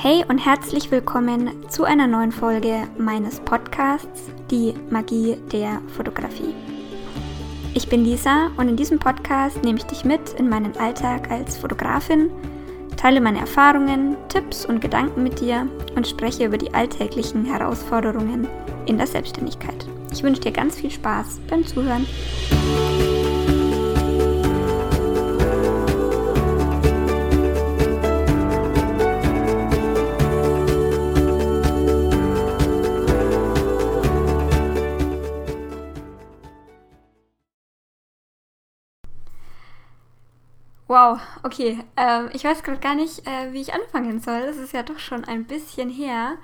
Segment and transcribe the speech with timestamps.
[0.00, 6.54] Hey und herzlich willkommen zu einer neuen Folge meines Podcasts Die Magie der Fotografie.
[7.74, 11.58] Ich bin Lisa und in diesem Podcast nehme ich dich mit in meinen Alltag als
[11.58, 12.30] Fotografin,
[12.96, 15.66] teile meine Erfahrungen, Tipps und Gedanken mit dir
[15.96, 18.46] und spreche über die alltäglichen Herausforderungen
[18.86, 19.88] in der Selbstständigkeit.
[20.12, 22.06] Ich wünsche dir ganz viel Spaß beim Zuhören.
[40.88, 41.84] Wow, okay.
[41.98, 44.40] Ähm, ich weiß gerade gar nicht, äh, wie ich anfangen soll.
[44.46, 46.38] Das ist ja doch schon ein bisschen her.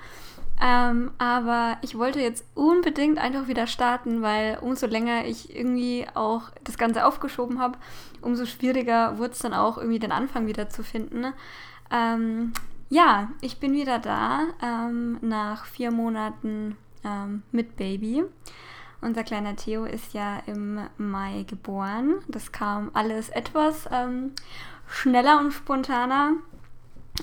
[0.61, 6.43] Ähm, aber ich wollte jetzt unbedingt einfach wieder starten, weil umso länger ich irgendwie auch
[6.63, 7.79] das Ganze aufgeschoben habe,
[8.21, 11.33] umso schwieriger wurde es dann auch irgendwie den Anfang wieder zu finden.
[11.91, 12.53] Ähm,
[12.89, 18.23] ja, ich bin wieder da ähm, nach vier Monaten ähm, mit Baby.
[19.05, 22.15] Unser kleiner Theo ist ja im Mai geboren.
[22.27, 24.31] Das kam alles etwas ähm,
[24.87, 26.31] schneller und spontaner,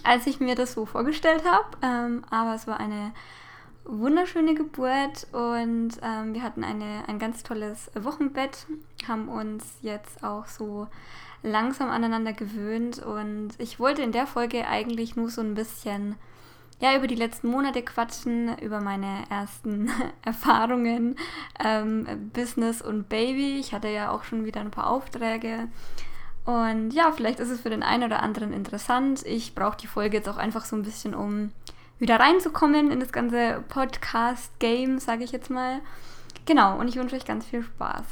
[0.04, 1.66] als ich mir das so vorgestellt habe.
[1.82, 3.10] Ähm, aber es war eine
[3.84, 8.64] wunderschöne Geburt und ähm, wir hatten eine, ein ganz tolles Wochenbett,
[9.08, 10.86] haben uns jetzt auch so
[11.42, 16.14] langsam aneinander gewöhnt und ich wollte in der Folge eigentlich nur so ein bisschen
[16.82, 19.88] ja, über die letzten Monate quatschen, über meine ersten
[20.22, 21.14] Erfahrungen,
[21.64, 23.60] ähm, Business und Baby.
[23.60, 25.68] Ich hatte ja auch schon wieder ein paar Aufträge.
[26.44, 29.24] Und ja, vielleicht ist es für den einen oder anderen interessant.
[29.24, 31.52] Ich brauche die Folge jetzt auch einfach so ein bisschen, um
[32.00, 35.82] wieder reinzukommen in das ganze Podcast-Game, sage ich jetzt mal.
[36.46, 38.06] Genau, und ich wünsche euch ganz viel Spaß.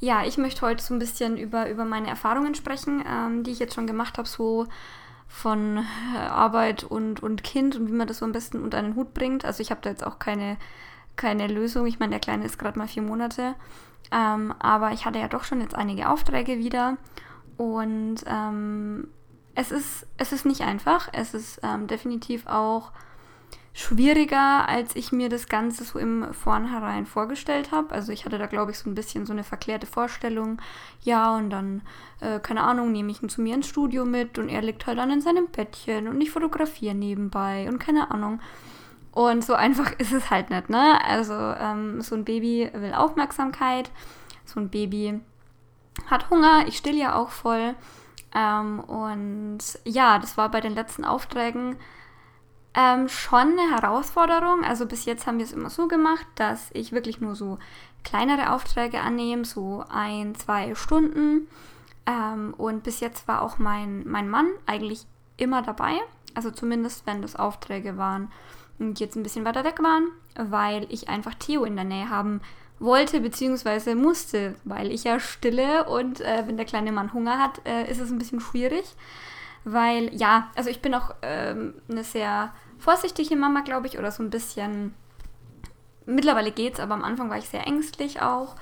[0.00, 3.58] Ja, ich möchte heute so ein bisschen über, über meine Erfahrungen sprechen, ähm, die ich
[3.58, 4.66] jetzt schon gemacht habe, so
[5.28, 8.96] von äh, Arbeit und, und Kind und wie man das so am besten unter einen
[8.96, 9.44] Hut bringt.
[9.44, 10.56] Also ich habe da jetzt auch keine,
[11.16, 11.86] keine Lösung.
[11.86, 13.54] Ich meine, der Kleine ist gerade mal vier Monate.
[14.10, 16.96] Ähm, aber ich hatte ja doch schon jetzt einige Aufträge wieder.
[17.58, 19.08] Und ähm,
[19.54, 21.08] es, ist, es ist nicht einfach.
[21.12, 22.92] Es ist ähm, definitiv auch
[23.78, 27.94] schwieriger, als ich mir das Ganze so im Vornherein vorgestellt habe.
[27.94, 30.60] Also ich hatte da, glaube ich, so ein bisschen so eine verklärte Vorstellung.
[31.04, 31.82] Ja, und dann,
[32.18, 34.98] äh, keine Ahnung, nehme ich ihn zu mir ins Studio mit und er liegt halt
[34.98, 38.40] dann in seinem Bettchen und ich fotografiere nebenbei und keine Ahnung.
[39.12, 40.98] Und so einfach ist es halt nicht, ne?
[41.06, 43.92] Also ähm, so ein Baby will Aufmerksamkeit,
[44.44, 45.20] so ein Baby
[46.10, 47.76] hat Hunger, ich still ja auch voll.
[48.34, 51.76] Ähm, und ja, das war bei den letzten Aufträgen
[52.78, 54.64] ähm, schon eine Herausforderung.
[54.64, 57.58] Also bis jetzt haben wir es immer so gemacht, dass ich wirklich nur so
[58.04, 61.48] kleinere Aufträge annehme, so ein, zwei Stunden.
[62.06, 65.06] Ähm, und bis jetzt war auch mein, mein Mann eigentlich
[65.36, 65.98] immer dabei.
[66.34, 68.30] Also zumindest, wenn das Aufträge waren
[68.78, 70.06] und jetzt ein bisschen weiter weg waren,
[70.36, 72.40] weil ich einfach Theo in der Nähe haben
[72.78, 73.96] wollte bzw.
[73.96, 78.00] musste, weil ich ja stille und äh, wenn der kleine Mann Hunger hat, äh, ist
[78.00, 78.84] es ein bisschen schwierig.
[79.64, 84.22] Weil ja, also ich bin auch ähm, eine sehr vorsichtige Mama, glaube ich, oder so
[84.22, 84.94] ein bisschen.
[86.06, 88.54] Mittlerweile geht's, aber am Anfang war ich sehr ängstlich auch.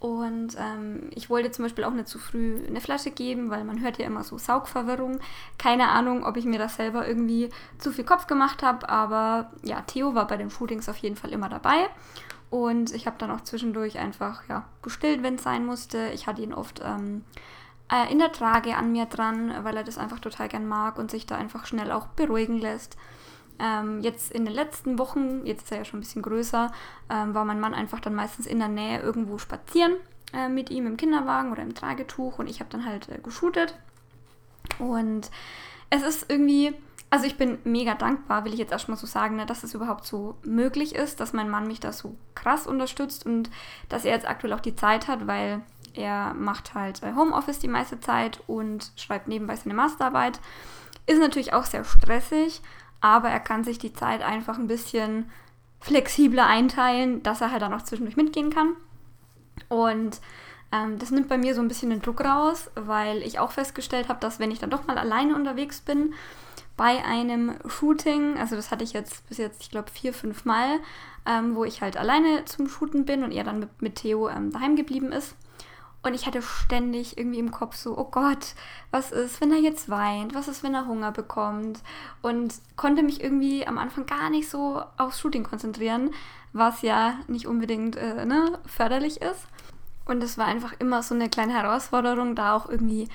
[0.00, 3.80] Und ähm, ich wollte zum Beispiel auch nicht zu früh eine Flasche geben, weil man
[3.80, 5.18] hört ja immer so Saugverwirrung.
[5.58, 7.48] Keine Ahnung, ob ich mir das selber irgendwie
[7.78, 11.32] zu viel Kopf gemacht habe, aber ja, Theo war bei den Shootings auf jeden Fall
[11.32, 11.88] immer dabei.
[12.50, 16.10] Und ich habe dann auch zwischendurch einfach ja, gestillt, wenn es sein musste.
[16.14, 17.24] Ich hatte ihn oft ähm,
[17.92, 21.10] äh, in der Trage an mir dran, weil er das einfach total gern mag und
[21.10, 22.96] sich da einfach schnell auch beruhigen lässt.
[23.60, 26.70] Ähm, jetzt in den letzten Wochen, jetzt ist er ja schon ein bisschen größer,
[27.10, 29.94] ähm, war mein Mann einfach dann meistens in der Nähe irgendwo spazieren
[30.32, 33.74] äh, mit ihm im Kinderwagen oder im Tragetuch und ich habe dann halt äh, geshootet.
[34.78, 35.30] Und
[35.90, 36.74] es ist irgendwie,
[37.10, 40.06] also ich bin mega dankbar, will ich jetzt erstmal so sagen, ne, dass es überhaupt
[40.06, 43.50] so möglich ist, dass mein Mann mich da so krass unterstützt und
[43.88, 45.62] dass er jetzt aktuell auch die Zeit hat, weil
[45.94, 50.38] er macht halt äh, Homeoffice die meiste Zeit und schreibt nebenbei seine Masterarbeit.
[51.06, 52.60] Ist natürlich auch sehr stressig,
[53.00, 55.30] aber er kann sich die Zeit einfach ein bisschen
[55.80, 58.74] flexibler einteilen, dass er halt dann auch zwischendurch mitgehen kann.
[59.68, 60.20] Und
[60.72, 64.08] ähm, das nimmt bei mir so ein bisschen den Druck raus, weil ich auch festgestellt
[64.08, 66.14] habe, dass wenn ich dann doch mal alleine unterwegs bin,
[66.76, 70.78] bei einem Shooting, also das hatte ich jetzt bis jetzt, ich glaube, vier, fünf Mal,
[71.26, 74.52] ähm, wo ich halt alleine zum Shooten bin und er dann mit, mit Theo ähm,
[74.52, 75.34] daheim geblieben ist.
[76.02, 78.54] Und ich hatte ständig irgendwie im Kopf so, oh Gott,
[78.90, 80.34] was ist, wenn er jetzt weint?
[80.34, 81.80] Was ist, wenn er Hunger bekommt?
[82.22, 86.10] Und konnte mich irgendwie am Anfang gar nicht so aufs Shooting konzentrieren,
[86.52, 89.48] was ja nicht unbedingt äh, ne, förderlich ist.
[90.04, 93.08] Und es war einfach immer so eine kleine Herausforderung, da auch irgendwie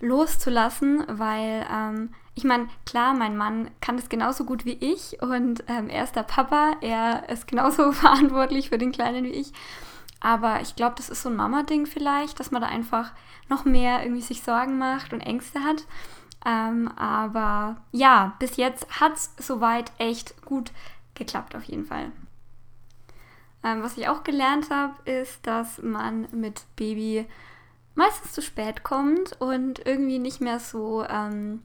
[0.00, 5.64] loszulassen, weil ähm, ich meine, klar, mein Mann kann das genauso gut wie ich und
[5.66, 9.52] ähm, er ist der Papa, er ist genauso verantwortlich für den Kleinen wie ich.
[10.20, 13.12] Aber ich glaube, das ist so ein Mama-Ding vielleicht, dass man da einfach
[13.48, 15.86] noch mehr irgendwie sich Sorgen macht und Ängste hat.
[16.44, 20.72] Ähm, aber ja, bis jetzt hat es soweit echt gut
[21.14, 22.12] geklappt auf jeden Fall.
[23.64, 27.26] Ähm, was ich auch gelernt habe, ist, dass man mit Baby
[27.94, 31.62] meistens zu spät kommt und irgendwie nicht mehr so ähm,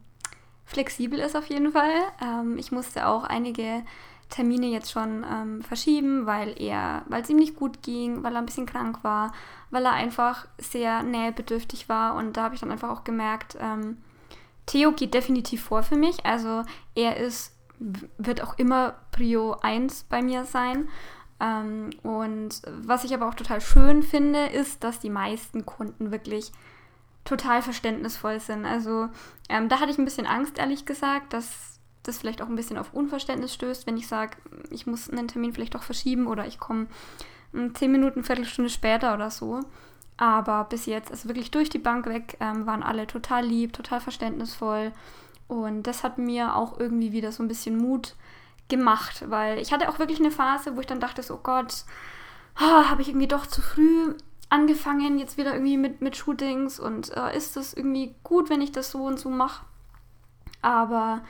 [0.65, 1.93] flexibel ist auf jeden Fall.
[2.21, 3.83] Ähm, ich musste auch einige
[4.29, 8.39] Termine jetzt schon ähm, verschieben, weil er, weil es ihm nicht gut ging, weil er
[8.39, 9.31] ein bisschen krank war,
[9.69, 13.97] weil er einfach sehr nähebedürftig war und da habe ich dann einfach auch gemerkt, ähm,
[14.65, 16.25] Theo geht definitiv vor für mich.
[16.25, 16.63] Also
[16.95, 17.55] er ist,
[18.17, 20.87] wird auch immer Prio 1 bei mir sein.
[21.39, 26.51] Ähm, und was ich aber auch total schön finde, ist, dass die meisten Kunden wirklich
[27.25, 28.65] total verständnisvoll sind.
[28.65, 29.09] Also
[29.49, 31.72] ähm, da hatte ich ein bisschen Angst, ehrlich gesagt, dass
[32.03, 34.37] das vielleicht auch ein bisschen auf Unverständnis stößt, wenn ich sage,
[34.69, 36.87] ich muss einen Termin vielleicht doch verschieben oder ich komme
[37.73, 39.61] zehn Minuten, Viertelstunde später oder so.
[40.17, 43.99] Aber bis jetzt, also wirklich durch die Bank weg, ähm, waren alle total lieb, total
[43.99, 44.91] verständnisvoll.
[45.47, 48.15] Und das hat mir auch irgendwie wieder so ein bisschen Mut
[48.69, 51.85] gemacht, weil ich hatte auch wirklich eine Phase, wo ich dann dachte, so, oh Gott,
[52.59, 54.15] oh, habe ich irgendwie doch zu früh
[54.49, 58.71] angefangen, jetzt wieder irgendwie mit, mit Shootings und äh, ist das irgendwie gut, wenn ich
[58.71, 59.65] das so und so mache?
[60.61, 61.21] Aber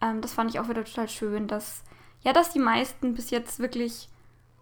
[0.00, 1.84] ähm, das fand ich auch wieder total schön, dass
[2.22, 4.08] ja, dass die meisten bis jetzt wirklich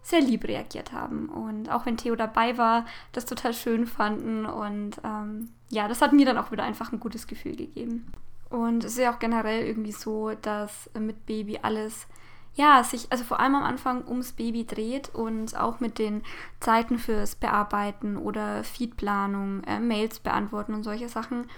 [0.01, 1.27] sehr lieb reagiert haben.
[1.27, 4.45] Und auch wenn Theo dabei war, das total schön fanden.
[4.45, 8.11] Und ähm, ja, das hat mir dann auch wieder einfach ein gutes Gefühl gegeben.
[8.49, 12.07] Und es ist ja auch generell irgendwie so, dass mit Baby alles,
[12.55, 16.23] ja, sich, also vor allem am Anfang ums Baby dreht und auch mit den
[16.61, 21.49] Zeiten fürs Bearbeiten oder Feedplanung, äh, Mails beantworten und solche Sachen,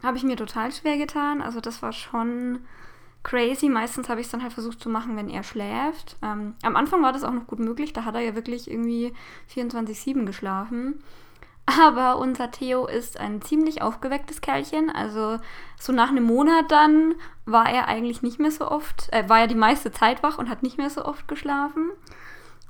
[0.00, 1.42] habe ich mir total schwer getan.
[1.42, 2.60] Also das war schon
[3.22, 3.68] crazy.
[3.68, 6.16] Meistens habe ich es dann halt versucht zu machen, wenn er schläft.
[6.22, 7.92] Ähm, am Anfang war das auch noch gut möglich.
[7.92, 9.12] Da hat er ja wirklich irgendwie
[9.54, 11.02] 24-7 geschlafen.
[11.66, 14.88] Aber unser Theo ist ein ziemlich aufgewecktes Kerlchen.
[14.88, 15.38] Also
[15.78, 19.46] so nach einem Monat dann war er eigentlich nicht mehr so oft, äh, war er
[19.48, 21.90] die meiste Zeit wach und hat nicht mehr so oft geschlafen.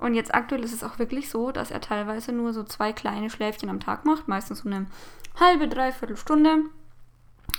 [0.00, 3.30] Und jetzt aktuell ist es auch wirklich so, dass er teilweise nur so zwei kleine
[3.30, 4.86] Schläfchen am Tag macht, meistens so eine
[5.38, 6.64] halbe, dreiviertel Stunde.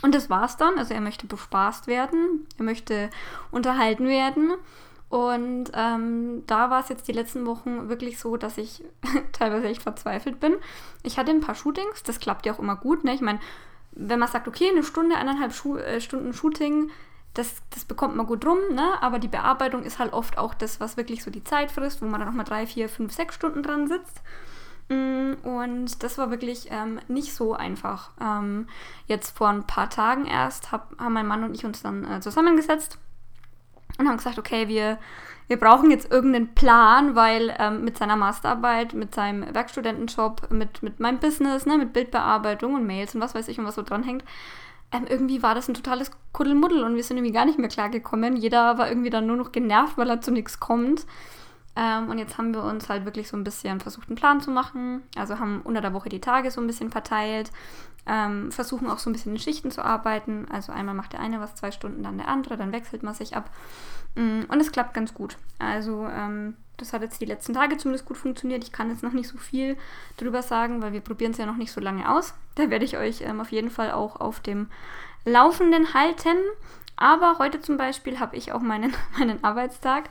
[0.01, 0.78] Und das war's dann.
[0.78, 3.10] Also er möchte bespaßt werden, er möchte
[3.51, 4.54] unterhalten werden.
[5.10, 8.84] Und ähm, da war es jetzt die letzten Wochen wirklich so, dass ich
[9.31, 10.56] teilweise echt verzweifelt bin.
[11.04, 13.04] Ich hatte ein paar Shootings, das klappt ja auch immer gut.
[13.04, 13.16] Ne?
[13.16, 13.40] Ich meine,
[13.92, 16.92] wenn man sagt, okay, eine Stunde, eineinhalb Schu äh, Stunden Shooting,
[17.34, 19.01] das, das bekommt man gut rum, ne?
[19.01, 22.06] aber die Bearbeitung ist halt oft auch das, was wirklich so die Zeit frisst, wo
[22.06, 24.22] man dann nochmal drei, vier, fünf, sechs Stunden dran sitzt.
[24.89, 28.09] Mm, und das war wirklich ähm, nicht so einfach.
[28.19, 28.68] Ähm,
[29.06, 32.19] jetzt vor ein paar Tagen erst hab, haben mein Mann und ich uns dann äh,
[32.21, 32.97] zusammengesetzt
[34.00, 34.97] und haben gesagt, okay, wir,
[35.47, 41.00] wir brauchen jetzt irgendeinen Plan, weil ähm, mit seiner Masterarbeit, mit seinem Werkstudentenjob, mit, mit
[41.00, 44.24] meinem Business, ne, mit Bildbearbeitung und Mails und was weiß ich und was so dranhängt,
[44.91, 48.38] ähm, irgendwie war das ein totales Kuddelmuddel und wir sind irgendwie gar nicht mehr klargekommen.
[48.38, 51.06] Jeder war irgendwie dann nur noch genervt, weil er zu nichts kommt.
[51.79, 54.51] Ähm, und jetzt haben wir uns halt wirklich so ein bisschen versucht, einen Plan zu
[54.51, 55.01] machen.
[55.15, 57.51] Also haben unter der Woche die Tage so ein bisschen verteilt.
[58.05, 60.45] Ähm, versuchen auch so ein bisschen in Schichten zu arbeiten.
[60.51, 63.35] Also einmal macht der eine was zwei Stunden, dann der andere, dann wechselt man sich
[63.35, 63.49] ab.
[64.15, 65.38] Mm, und es klappt ganz gut.
[65.57, 68.63] Also ähm, das hat jetzt die letzten Tage zumindest gut funktioniert.
[68.65, 69.77] Ich kann jetzt noch nicht so viel
[70.17, 72.33] drüber sagen, weil wir probieren es ja noch nicht so lange aus.
[72.55, 74.67] Da werde ich euch ähm, auf jeden Fall auch auf dem
[75.24, 76.38] Laufenden halten.
[76.98, 80.09] Aber heute zum Beispiel habe ich auch meinen, meinen Arbeitstag.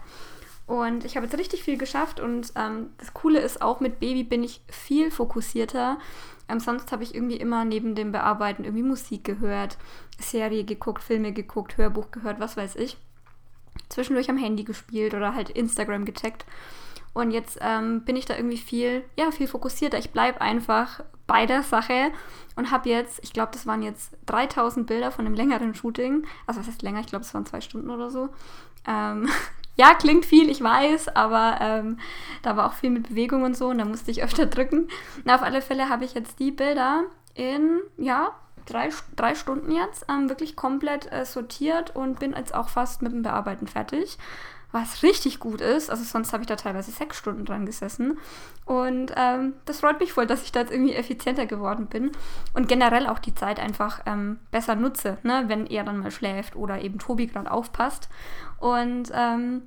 [0.69, 4.23] Und ich habe jetzt richtig viel geschafft und ähm, das Coole ist auch, mit Baby
[4.23, 5.99] bin ich viel fokussierter.
[6.47, 9.79] Ähm, sonst habe ich irgendwie immer neben dem Bearbeiten irgendwie Musik gehört,
[10.21, 12.99] Serie geguckt, Filme geguckt, Hörbuch gehört, was weiß ich.
[13.89, 16.45] Zwischendurch am Handy gespielt oder halt Instagram gecheckt.
[17.15, 19.97] Und jetzt ähm, bin ich da irgendwie viel, ja, viel fokussierter.
[19.97, 22.13] Ich bleibe einfach bei der Sache
[22.57, 26.27] und habe jetzt, ich glaube, das waren jetzt 3000 Bilder von einem längeren Shooting.
[26.47, 27.01] Also was heißt länger?
[27.01, 28.29] Ich glaube, es waren zwei Stunden oder so.
[28.87, 29.31] Ähm,
[29.79, 31.99] ja, klingt viel, ich weiß, aber ähm,
[32.43, 34.89] da war auch viel mit Bewegung und so und da musste ich öfter drücken.
[35.25, 37.05] Na, auf alle Fälle habe ich jetzt die Bilder
[37.35, 38.33] in, ja,
[38.67, 43.13] drei, drei Stunden jetzt ähm, wirklich komplett äh, sortiert und bin jetzt auch fast mit
[43.13, 44.19] dem Bearbeiten fertig.
[44.71, 48.19] Was richtig gut ist, also sonst habe ich da teilweise sechs Stunden dran gesessen.
[48.67, 52.13] Und ähm, das freut mich voll, dass ich da jetzt irgendwie effizienter geworden bin
[52.53, 55.45] und generell auch die Zeit einfach ähm, besser nutze, ne?
[55.47, 58.11] wenn er dann mal schläft oder eben Tobi gerade aufpasst.
[58.59, 59.63] Und ähm,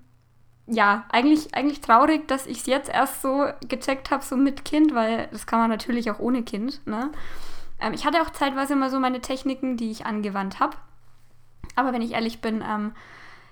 [0.68, 4.94] ja, eigentlich, eigentlich traurig, dass ich es jetzt erst so gecheckt habe, so mit Kind,
[4.94, 6.86] weil das kann man natürlich auch ohne Kind.
[6.86, 7.12] Ne?
[7.80, 10.78] Ähm, ich hatte auch zeitweise mal so meine Techniken, die ich angewandt habe.
[11.76, 12.94] Aber wenn ich ehrlich bin, ähm,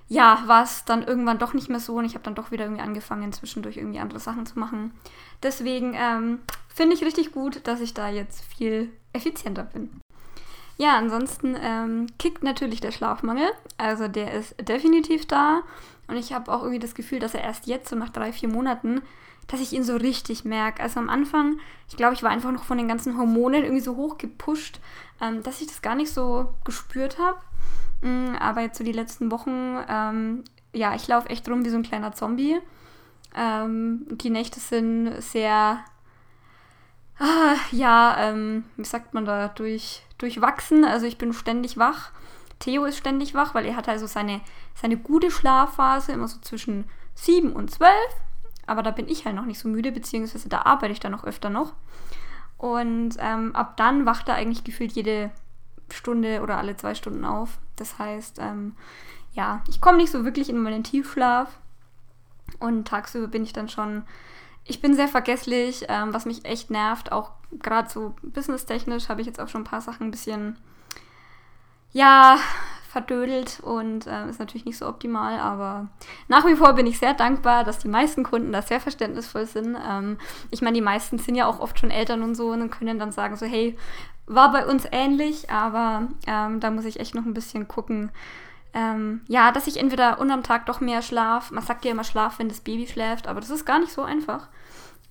[0.10, 2.66] ja, war es dann irgendwann doch nicht mehr so und ich habe dann doch wieder
[2.66, 4.92] irgendwie angefangen, zwischendurch irgendwie andere Sachen zu machen.
[5.44, 10.02] Deswegen ähm, finde ich richtig gut, dass ich da jetzt viel effizienter bin.
[10.78, 13.50] Ja, ansonsten ähm, kickt natürlich der Schlafmangel.
[13.78, 15.62] Also der ist definitiv da.
[16.08, 18.50] Und ich habe auch irgendwie das Gefühl, dass er erst jetzt, so nach drei, vier
[18.50, 19.02] Monaten,
[19.50, 20.82] dass ich ihn so richtig merke.
[20.82, 23.96] Also am Anfang, ich glaube, ich war einfach noch von den ganzen Hormonen irgendwie so
[23.96, 24.80] hoch gepusht,
[25.20, 27.40] ähm, dass ich das gar nicht so gespürt habe.
[28.02, 31.78] Mhm, aber jetzt so die letzten Wochen, ähm, ja, ich laufe echt rum wie so
[31.78, 32.60] ein kleiner Zombie.
[33.36, 35.84] Ähm, die Nächte sind sehr,
[37.18, 40.86] ah, ja, ähm, wie sagt man da, durch, durchwachsen.
[40.86, 42.12] Also ich bin ständig wach.
[42.60, 44.42] Theo ist ständig wach, weil er hat also seine,
[44.76, 47.92] seine gute Schlafphase immer so zwischen 7 und 12.
[48.70, 51.24] Aber da bin ich halt noch nicht so müde, beziehungsweise da arbeite ich dann noch
[51.24, 51.74] öfter noch.
[52.58, 55.32] Und ähm, ab dann wacht er eigentlich gefühlt jede
[55.92, 57.58] Stunde oder alle zwei Stunden auf.
[57.78, 58.76] Das heißt, ähm,
[59.34, 61.58] ja, ich komme nicht so wirklich in meinen Tiefschlaf.
[62.60, 64.04] Und tagsüber bin ich dann schon,
[64.66, 67.12] ich bin sehr vergesslich, ähm, was mich echt nervt.
[67.12, 70.58] Auch gerade so businesstechnisch habe ich jetzt auch schon ein paar Sachen ein bisschen,
[71.92, 72.38] ja,
[72.90, 75.88] verdödelt und äh, ist natürlich nicht so optimal, aber
[76.28, 79.78] nach wie vor bin ich sehr dankbar, dass die meisten Kunden da sehr verständnisvoll sind.
[79.88, 80.18] Ähm,
[80.50, 83.12] ich meine, die meisten sind ja auch oft schon Eltern und so und können dann
[83.12, 83.78] sagen so, hey,
[84.26, 88.12] war bei uns ähnlich, aber ähm, da muss ich echt noch ein bisschen gucken.
[88.74, 91.52] Ähm, ja, dass ich entweder unterm Tag doch mehr schlaf.
[91.52, 94.02] Man sagt ja immer Schlaf, wenn das Baby schläft, aber das ist gar nicht so
[94.02, 94.48] einfach.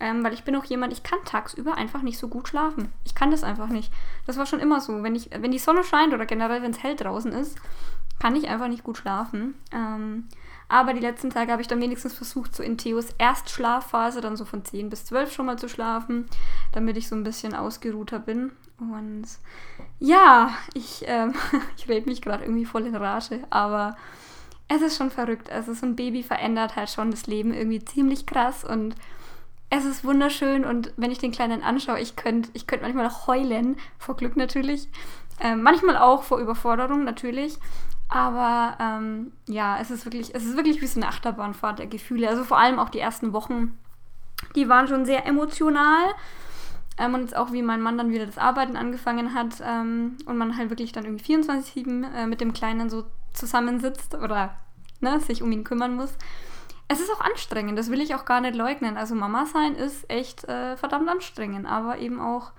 [0.00, 2.92] Ähm, weil ich bin auch jemand, ich kann tagsüber einfach nicht so gut schlafen.
[3.04, 3.92] Ich kann das einfach nicht.
[4.26, 5.02] Das war schon immer so.
[5.02, 7.58] Wenn, ich, wenn die Sonne scheint oder generell, wenn es hell draußen ist,
[8.20, 9.54] kann ich einfach nicht gut schlafen.
[9.72, 10.28] Ähm,
[10.68, 14.44] aber die letzten Tage habe ich dann wenigstens versucht, so in Theos Erstschlafphase dann so
[14.44, 16.28] von 10 bis 12 schon mal zu schlafen,
[16.72, 18.52] damit ich so ein bisschen ausgeruhter bin.
[18.78, 19.26] Und
[19.98, 21.34] ja, ich, ähm,
[21.76, 23.96] ich rede mich gerade irgendwie voll in Rage, aber
[24.68, 25.50] es ist schon verrückt.
[25.50, 28.94] Also so ein Baby verändert halt schon das Leben irgendwie ziemlich krass und
[29.70, 33.26] es ist wunderschön und wenn ich den Kleinen anschaue, ich könnte ich könnt manchmal auch
[33.26, 34.88] heulen, vor Glück natürlich.
[35.40, 37.58] Ähm, manchmal auch vor Überforderung natürlich.
[38.08, 42.28] Aber ähm, ja, es ist wirklich, es ist wirklich wie so eine Achterbahnfahrt der Gefühle.
[42.28, 43.78] Also vor allem auch die ersten Wochen,
[44.54, 46.14] die waren schon sehr emotional.
[46.96, 50.38] Ähm, und jetzt auch, wie mein Mann dann wieder das Arbeiten angefangen hat ähm, und
[50.38, 54.56] man halt wirklich dann irgendwie 24-7 äh, mit dem Kleinen so zusammensitzt oder
[55.00, 56.14] ne, sich um ihn kümmern muss.
[56.88, 58.96] Es ist auch anstrengend, das will ich auch gar nicht leugnen.
[58.96, 62.52] Also Mama sein ist echt äh, verdammt anstrengend, aber eben auch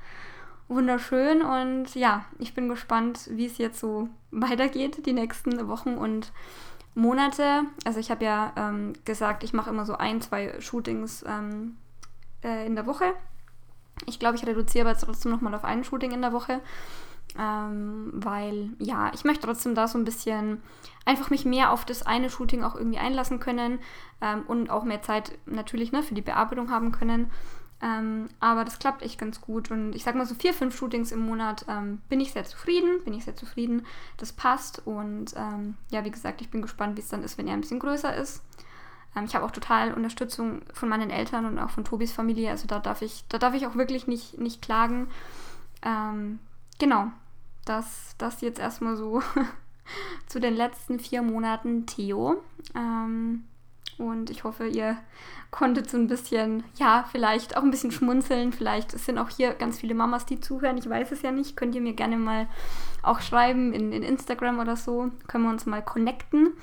[0.68, 1.42] wunderschön.
[1.42, 6.32] Und ja, ich bin gespannt, wie es jetzt so weitergeht, die nächsten Wochen und
[6.96, 7.64] Monate.
[7.86, 11.78] Also ich habe ja ähm, gesagt, ich mache immer so ein, zwei Shootings ähm,
[12.44, 13.14] äh, in der Woche.
[14.06, 16.62] Ich glaube, ich reduziere aber trotzdem nochmal auf ein Shooting in der Woche.
[17.38, 20.62] Ähm, weil, ja, ich möchte trotzdem da so ein bisschen
[21.06, 23.80] einfach mich mehr auf das eine Shooting auch irgendwie einlassen können
[24.22, 27.32] ähm, und auch mehr Zeit natürlich ne, für die Bearbeitung haben können.
[27.82, 29.72] Ähm, aber das klappt echt ganz gut.
[29.72, 33.04] Und ich sag mal so vier, fünf Shootings im Monat ähm, bin ich sehr zufrieden,
[33.06, 33.86] bin ich sehr zufrieden.
[34.18, 34.86] Das passt.
[34.86, 37.62] Und ähm, ja, wie gesagt, ich bin gespannt, wie es dann ist, wenn er ein
[37.62, 38.44] bisschen größer ist.
[39.16, 42.50] Ähm, ich habe auch total Unterstützung von meinen Eltern und auch von Tobis Familie.
[42.50, 45.08] Also da darf ich, da darf ich auch wirklich nicht, nicht klagen.
[45.82, 46.40] Ähm,
[46.80, 47.12] genau.
[47.66, 49.22] Das, das jetzt erstmal so
[50.28, 52.42] zu den letzten vier Monaten Theo.
[52.76, 53.44] Ähm,
[54.00, 54.98] und ich hoffe, ihr
[55.52, 58.54] konntet so ein bisschen, ja, vielleicht auch ein bisschen schmunzeln.
[58.54, 60.78] Vielleicht sind auch hier ganz viele Mamas, die zuhören.
[60.78, 61.58] Ich weiß es ja nicht.
[61.58, 62.48] Könnt ihr mir gerne mal
[63.04, 65.12] auch schreiben in, in Instagram oder so.
[65.28, 66.54] Können wir uns mal connecten.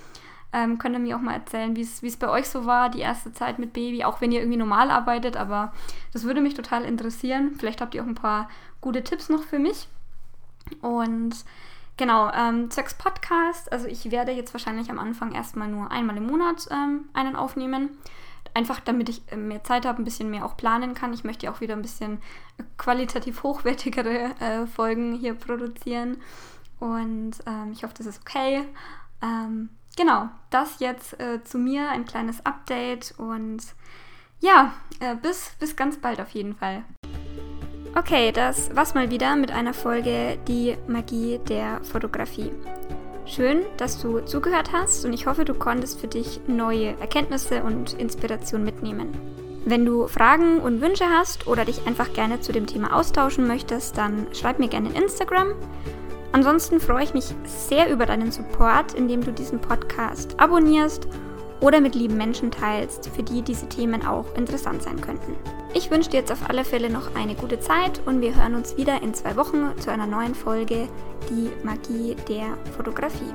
[0.53, 3.33] Ähm, könnt ihr mir auch mal erzählen, wie es bei euch so war, die erste
[3.35, 5.37] Zeit mit Baby, auch wenn ihr irgendwie normal arbeitet.
[5.37, 5.73] Aber
[6.15, 7.55] das würde mich total interessieren.
[7.59, 8.49] Vielleicht habt ihr auch ein paar
[8.81, 9.89] gute Tipps noch für mich.
[10.81, 11.35] Und
[11.97, 16.27] Genau, ähm, zwecks Podcast, also ich werde jetzt wahrscheinlich am Anfang erstmal nur einmal im
[16.27, 17.97] Monat ähm, einen aufnehmen.
[18.53, 21.15] Einfach damit ich äh, mehr Zeit habe, ein bisschen mehr auch planen kann.
[21.15, 22.21] Ich möchte ja auch wieder ein bisschen
[22.77, 26.19] qualitativ hochwertigere äh, Folgen hier produzieren.
[26.81, 28.65] Und ähm, ich hoffe, das ist okay.
[29.23, 33.63] Ähm, genau, das jetzt äh, zu mir, ein kleines Update und
[34.41, 36.85] ja, äh, bis, bis ganz bald auf jeden Fall.
[37.99, 42.51] Okay, das war's mal wieder mit einer Folge Die Magie der Fotografie.
[43.25, 47.95] Schön, dass du zugehört hast und ich hoffe, du konntest für dich neue Erkenntnisse und
[47.95, 49.15] Inspiration mitnehmen.
[49.65, 53.97] Wenn du Fragen und Wünsche hast oder dich einfach gerne zu dem Thema austauschen möchtest,
[53.97, 55.55] dann schreib mir gerne in Instagram.
[56.33, 61.09] Ansonsten freue ich mich sehr über deinen Support, indem du diesen Podcast abonnierst
[61.61, 65.37] oder mit lieben Menschen teilst, für die diese Themen auch interessant sein könnten.
[65.75, 68.77] Ich wünsche dir jetzt auf alle Fälle noch eine gute Zeit und wir hören uns
[68.77, 70.89] wieder in zwei Wochen zu einer neuen Folge
[71.31, 73.33] Die Magie der Fotografie.